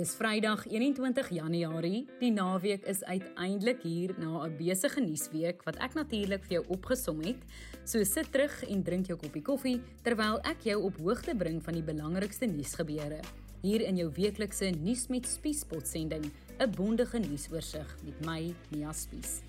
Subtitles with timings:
[0.00, 2.06] Dis Vrydag 21 Januarie.
[2.22, 7.20] Die naweek is uiteindelik hier na 'n besige nuusweek wat ek natuurlik vir jou opgesom
[7.20, 7.36] het.
[7.84, 11.74] So sit terug en drink jou koppie koffie terwyl ek jou op hoogte bring van
[11.74, 13.20] die belangrikste nuusgebeure.
[13.60, 19.42] Hier in jou weeklikse nuus met Spiespot sending, 'n bondige nuusoorseig met my, Nia Spies.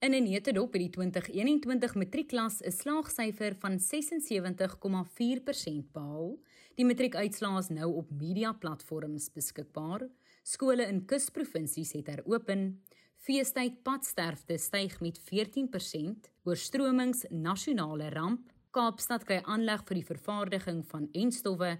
[0.00, 6.38] In 'n netedop by die 2021 matriekklas is slaagsyfer van 76,4% behaal.
[6.78, 10.06] Die matriekuitslae is nou op media platforms beskikbaar.
[10.42, 12.80] Skole in kusprovinsies het heropen.
[13.22, 16.30] Feestyd padsterfte styg met 14%.
[16.48, 18.48] Oorstromings nasionale ramp.
[18.72, 21.74] Kaapstad kry aanleg vir die vervaardiging van enstowwe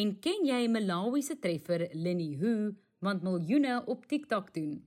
[0.00, 2.72] en ken jy Malawi se treffer Linny Hu
[3.04, 4.78] want miljoene op TikTok doen.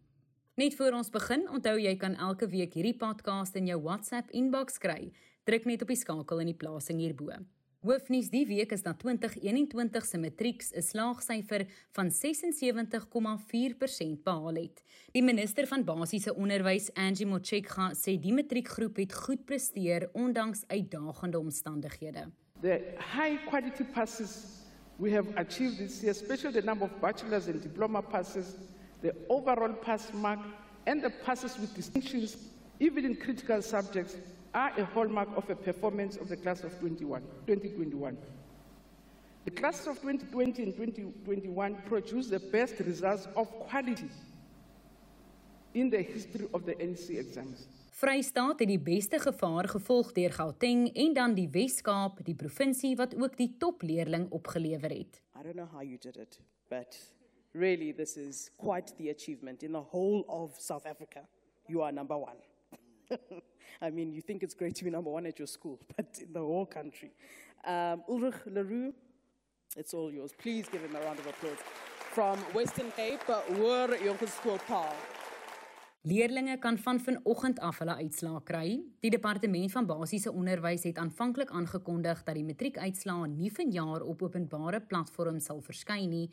[0.58, 4.82] Net voor ons begin, onthou jy kan elke week hierdie podcast in jou WhatsApp inbox
[4.82, 5.14] kry.
[5.46, 7.38] Druk net op die skakel in die plasing hierbo.
[7.82, 14.84] Hoofnuus die week is dat 2021 se matrieks 'n slaagsyfer van 76,4% behaal het.
[15.12, 21.40] Die minister van basiese onderwys, Angie Motshekga, sê die matriekgroep het goed presteer ondanks uitdagende
[21.40, 22.32] omstandighede.
[22.62, 22.80] The
[23.16, 24.46] high quality passes
[24.98, 28.46] we have achieved this year, especially the number of bachelor's and diploma passes
[29.02, 30.40] the overall pass mark
[30.86, 32.38] and the passes with distinctions,
[32.78, 34.16] even in critical subjects,
[34.54, 38.18] are a hallmark of a performance of the class of 21, 2021.
[39.46, 44.10] The classes of 2020 and 2021 produced the best results of quality
[45.74, 47.68] in the history of the NC exams.
[48.02, 53.14] Vrystaat het die beste gevaar gevolg deur Gauteng en dan die Wes-Kaap, die provinsie wat
[53.16, 55.22] ook die topleerling opgelewer het.
[55.38, 56.98] I don't know how you did it, but
[57.54, 59.64] really, this is quite the achievement.
[59.64, 61.28] In the whole of South Africa,
[61.68, 62.38] you are number one.
[63.82, 66.34] I mean, you think it's great to be number one at your school, but in
[66.34, 67.12] the whole country.
[67.66, 68.94] Um, Ulrich Leroux,
[69.78, 70.32] it's all yours.
[70.38, 71.58] Please give him a round of applause.
[72.14, 74.94] From Western Cape, Hoor Jonkerskool Paul.
[76.04, 78.70] Leerlinge kan van vanoggend af hulle uitslae kry.
[79.06, 84.80] Die departement van basiese onderwys het aanvanklik aangekondig dat die matriekuitslae nie vanjaar op openbare
[84.82, 86.24] platforms sal verskyn nie.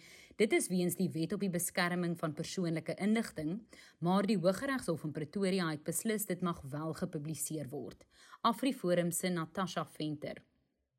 [0.41, 3.59] Dit is weens die wet op die beskerming van persoonlike inligting,
[4.01, 8.09] maar die Hooggeregshof in Pretoria het beslis dit mag wel gepubliseer word.
[8.41, 10.41] AfriForum se Natasha Venter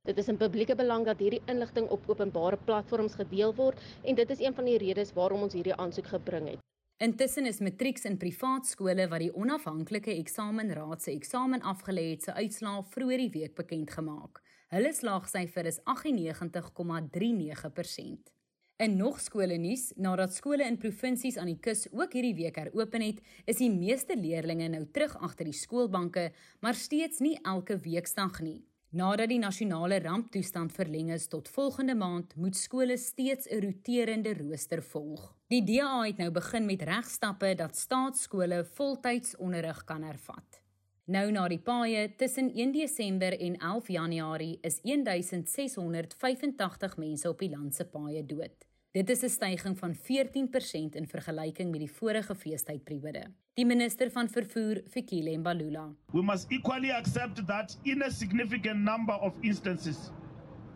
[0.06, 4.30] Dit is in publieke belang dat hierdie inligting op openbare platforms gedeel word en dit
[4.30, 6.69] is een van die redes waarom ons hierdie aansoek gebring het.
[7.00, 12.34] Intussen is matrieks in privaat skole wat die onafhanklike eksamenraad se eksamen afgelê het, se
[12.36, 14.44] uitslae vroeër die week bekend gemaak.
[14.76, 18.36] Hulle slaagsyfer is 98,39%.
[18.84, 23.00] In nog skole nuus, nadat skole in provinsies aan die kus ook hierdie week heropen
[23.08, 28.44] het, is die meeste leerders nou terug agter die skoolbanke, maar steeds nie elke weekdag
[28.44, 28.68] nie.
[28.92, 34.82] Nadat die nasionale ramptoestand verleng is tot volgende maand, moet skole steeds 'n roterende rooster
[34.82, 35.36] volg.
[35.48, 40.62] Die DA het nou begin met regstappe dat staatskole voltyds onderrig kan hervat.
[41.06, 47.50] Nou na die paaie tussen 1 Desember en 11 Januarie is 1685 mense op die
[47.50, 48.69] land se paaie dood.
[48.92, 53.24] Dit is 'n stygings van 14% in vergelyking met die vorige feestydperiode.
[53.54, 55.96] Die minister van vervoer, Fikile Mbalula.
[56.12, 60.12] We must equally accept that in a significant number of instances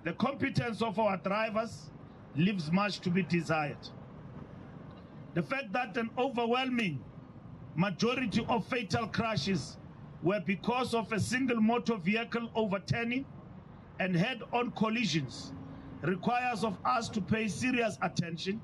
[0.04, 1.90] the competence of our drivers
[2.36, 3.92] leaves much to be desired.
[5.34, 7.00] The fact that an overwhelming
[7.76, 9.78] majority of fatal crashes
[10.22, 13.26] were because of a single motor vehicle overturning
[14.00, 15.54] and head-on collisions
[16.04, 18.62] requires of us to pay serious attention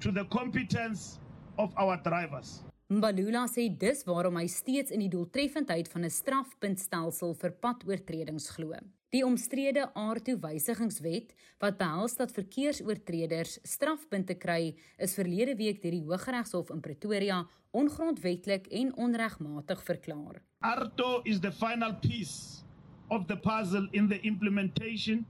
[0.00, 1.18] to the competence
[1.58, 2.62] of our drivers.
[2.86, 8.78] Mbalula sê dis waarom hy steeds in die doeltreffendheid van 'n strafpuntstelsel vir padoortredings glo.
[9.10, 16.70] Die omstrede aardtoewysigingswet wat behels dat verkeersoortreders strafpunte kry, is verlede week deur die Hooggeregshof
[16.70, 20.42] in Pretoria ongrondwetlik en onregmatig verklaar.
[20.60, 22.62] ARTO is the final piece
[23.08, 25.26] of the puzzle in the implementation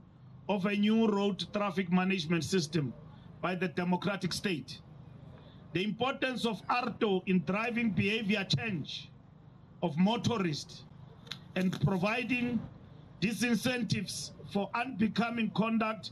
[0.49, 2.93] of a new road traffic management system
[3.41, 4.79] by the democratic state.
[5.73, 9.09] The importance of ARTO in driving behavior change
[9.83, 10.83] of motorists
[11.55, 12.59] and providing
[13.21, 16.11] disincentives for unbecoming conduct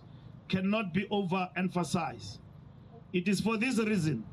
[0.49, 2.39] cannot be overemphasized.
[3.13, 4.23] It is for this reason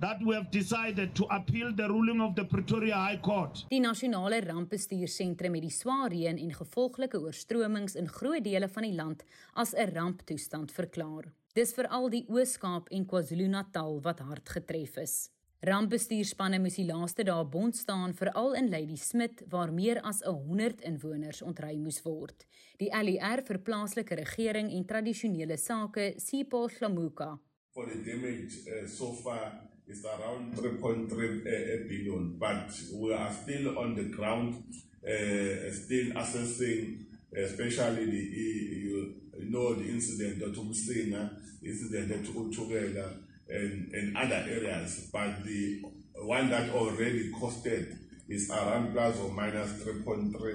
[0.00, 3.64] that we have decided to appeal the ruling of the Pretoria High Court.
[3.70, 8.94] Die nasionale rampbestuursentrum het die swaar reën en gevolglike oorstromings in groot dele van die
[8.94, 11.32] land as 'n ramptoestand verklaar.
[11.54, 15.30] Dis veral die Oos-Kaap en KwaZulu-Natal wat hard getref is.
[15.60, 20.80] Rampbestuurspanne moes die laaste dae bond staan veral in Lady Smith waar meer as 100
[20.80, 22.44] inwoners ontruim moes word.
[22.76, 27.38] Die LER vir plaaslike regering en tradisionele sake, Sipho Hlamuka.
[27.72, 29.52] For the damage uh, so far
[29.88, 34.62] is around 3.3 uh, uh but we are still on the ground
[35.04, 37.06] uh, still assessing
[37.36, 41.30] especially the you know the incident at Umsinga,
[41.62, 43.12] incident at Utukela
[43.48, 45.82] and, and other areas, but the
[46.14, 47.98] one that already costed
[48.28, 50.46] is around plus or minus 3.3 uh, uh,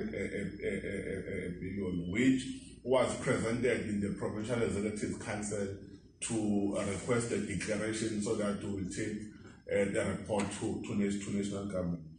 [1.59, 2.43] billion, which
[2.83, 5.67] was presented in the Provincial Executive Council
[6.27, 9.17] to request a declaration so that we will take
[9.71, 12.11] uh, the report to, to, to national government.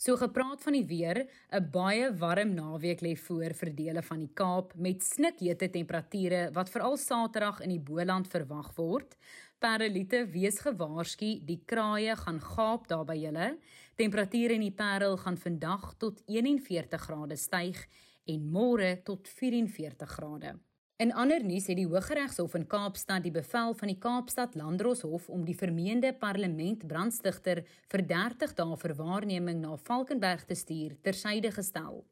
[0.00, 4.32] So gepraat van die weer, 'n baie warm naweek lê voor vir dele van die
[4.32, 9.16] Kaap met snikhete temperature wat veral Saterdag in die Boland verwag word.
[9.58, 13.58] Parelite wees gewaarsku, die kraaie gaan gaap daar by julle.
[13.94, 17.86] Temperature in die Parel gaan vandag tot 41 grade styg
[18.24, 20.56] en môre tot 44 grade.
[21.00, 25.46] In ander nuus het die Hooggeregshof in Kaapstad die bevel van die Kaapstad Landdroshof om
[25.48, 32.02] die vermeende parlement brandstigter vir 30 dae vir waarneming na Valkenberg te stuur tersyde gestel.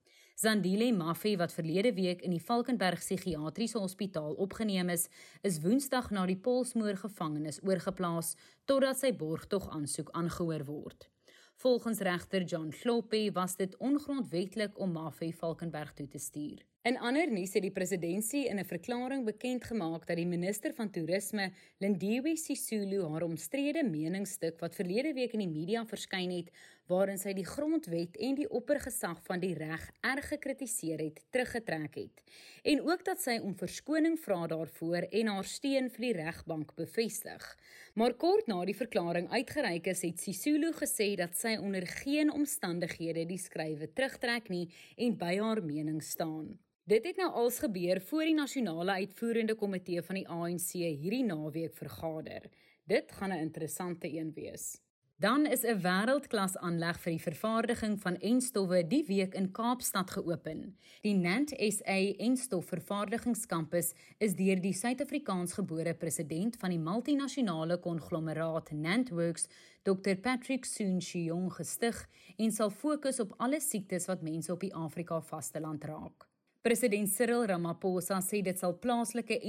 [0.40, 5.04] Zandile Maffie wat verlede week in die Valkenberg Psigiatriese Hospitaal opgeneem is,
[5.44, 11.10] is Woensdag na die Polsmoor gevangenis oorgeplaas totdat sy borgtog aansoek aangehoor word.
[11.60, 16.64] Volgens regter John Kloppy was dit ongrondwettig om Maffie Valkenberg toe te stuur.
[16.88, 20.90] In ander nuus het die presidentskap in 'n verklaring bekend gemaak dat die minister van
[20.90, 26.48] toerisme, Lindiwe Sisulu, haar omstrede meningsstuk wat verlede week in die media verskyn het,
[26.86, 32.22] waarin sy die grondwet en die oppergesag van die reg erg gekritiseer het, teruggetrek het.
[32.64, 37.58] En ook dat sy om verskoning vra daarvoor en haar steun vir die regbank bevestig.
[37.94, 43.26] Maar kort na die verklaring uitgereik is, het Sisulu gesê dat sy onder geen omstandighede
[43.26, 46.58] die skrywe terugtrek nie en by haar mening staan.
[46.88, 51.74] Dit het nou als gebeur voor die nasionale uitvoerende komitee van die ANC hierdie naweek
[51.76, 52.46] vergader.
[52.88, 54.80] Dit gaan 'n interessante een wees.
[55.16, 60.76] Dan is 'n wêreldklas aanleg vir die vervaardiging van enstowwe die week in Kaapstad geopen.
[61.00, 69.46] Die Nant SA enstof vervaardigingskampus is deur die Suid-Afrikaansgebore president van die multinasjonale konglomeraat Nantworks,
[69.82, 75.20] Dr Patrick Soon-Shiong gestig en sal fokus op alle siektes wat mense op die Afrika
[75.20, 76.27] vasteland raak.
[76.62, 79.40] President Cyril Ramaphosa sê dit sal plaaslike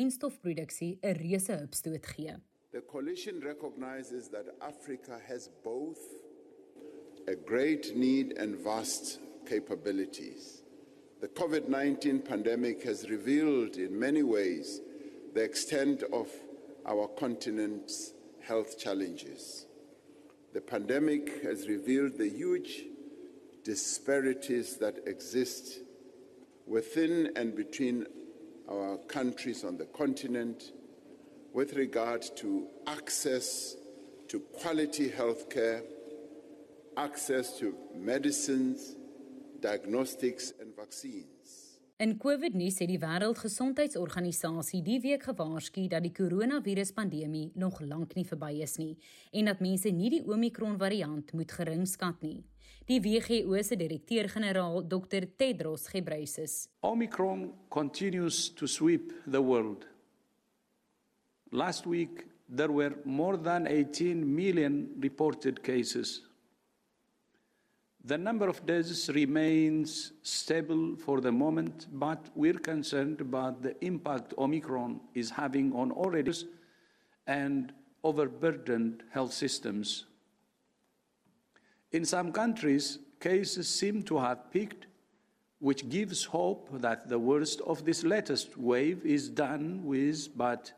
[1.17, 2.35] reuse hupstoot gee.
[2.71, 5.97] The coalition recognizes that Africa has both
[7.27, 10.61] a great need and vast capabilities.
[11.19, 14.79] The COVID-19 pandemic has revealed in many ways
[15.33, 16.27] the extent of
[16.85, 18.13] our continent's
[18.47, 19.65] health challenges.
[20.53, 22.83] The pandemic has revealed the huge
[23.63, 25.79] disparities that exist
[26.69, 28.05] within and between
[28.69, 30.71] our countries on the continent
[31.51, 33.75] with regard to access
[34.27, 35.81] to quality health care,
[36.95, 38.95] access to medicines,
[39.59, 41.38] diagnostics, and vaccines.
[41.99, 48.53] In COVID-nuus het die Wêreldgesondheidsorganisasie die week gewaarsku dat die koronaviruspandemie nog lank nie verby
[48.63, 48.93] is nie
[49.35, 52.37] en dat mense nie die Omicron-variant moet geringskat nie.
[52.87, 56.69] Die WHO se direkteur-generaal Dr Tedros Ghebreyesus.
[56.87, 59.83] Omicron continues to sweep the world.
[61.51, 66.28] Last week there were more than 18 million reported cases.
[68.09, 74.33] The number of deaths remains stable for the moment, but we're concerned about the impact
[74.35, 76.33] Omicron is having on already
[77.27, 77.71] and
[78.03, 80.05] overburdened health systems.
[81.91, 84.87] In some countries, cases seem to have peaked,
[85.59, 90.71] which gives hope that the worst of this latest wave is done with, but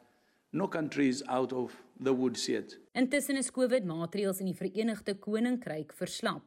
[0.52, 2.76] no country is out of the woods yet.
[2.94, 6.42] Intussen is COVID-maatreëls in die Verenigde Koninkryk verslap.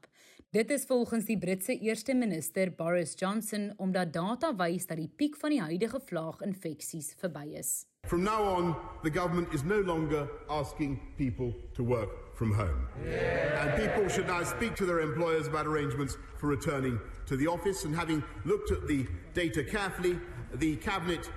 [0.54, 5.34] Dit is volgens die Britse eerste minister Boris Johnson omdat data wys dat die piek
[5.36, 7.70] van die huidige vlaaginfeksies verby is.
[8.06, 12.86] From now on, the government is no longer asking people to work from home.
[13.02, 13.64] Yeah.
[13.64, 17.84] And people should now speak to their employers about arrangements for returning to the office.
[17.84, 20.20] And having looked at the data carefully,
[20.60, 21.32] the Cabinet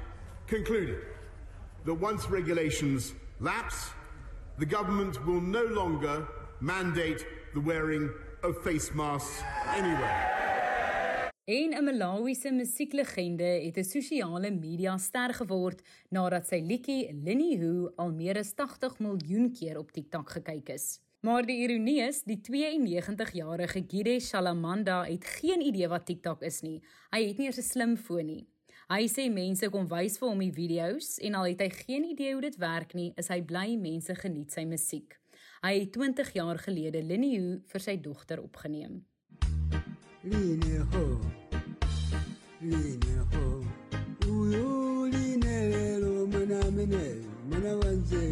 [0.46, 1.02] concluded
[1.86, 3.90] that once regulations lapse,
[4.60, 6.28] the government will no longer
[6.62, 8.10] mandate the wearing
[8.44, 9.42] of face masks
[9.78, 10.36] anywhere.
[11.46, 17.92] En 'n Malawiese musieklegende het 'n sosiale media ster geword nadat sy liedjie Linny Who
[17.96, 21.00] al meer as 80 miljoen keer op TikTok gekyk is.
[21.20, 26.82] Maar die ironie is, die 92-jarige Gide Shalamanda het geen idee wat TikTok is nie.
[27.10, 28.48] Hy het nie eers 'n slimfoon nie.
[28.88, 32.34] Hy sê mense kom wys vir hom die video's en al het hy geen idee
[32.34, 35.18] hoe dit werk nie, is hy bly mense geniet sy musiek.
[35.62, 39.00] Hy het 20 jaar gelede Linnie vir sy dogter opgeneem.
[40.22, 41.06] Line ho.
[42.62, 43.46] Line ho.
[44.30, 47.06] Uyo line lelo mana mene
[47.50, 48.24] mana wanze.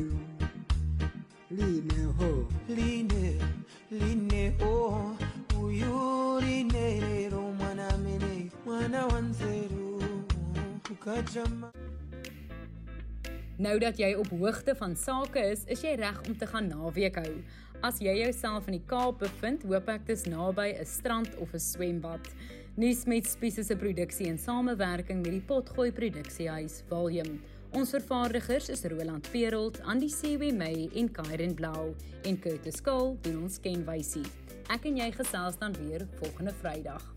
[1.50, 2.32] Line ho.
[2.70, 3.39] Line
[3.89, 5.15] line ho.
[5.58, 9.65] Uyo line lelo mana mene mana wanze.
[13.65, 17.15] Nou dat jy op hoogte van sake is, is jy reg om te gaan naweek
[17.17, 17.31] hou.
[17.88, 21.60] As jy jouself in die Kaap bevind, hoop ek dis naby 'n strand of 'n
[21.60, 22.22] swembad.
[22.77, 27.39] Nuus met Spies se produksie in samewerking met die Potgooi Produksiehuis Volume.
[27.72, 33.41] Ons vervaardigers is Roland Perolt, Andy Sewe May en Kairen Blau en Curtis Cole doen
[33.43, 34.25] ons kenwysie.
[34.69, 37.15] Ek en jy gesels dan weer volgende Vrydag.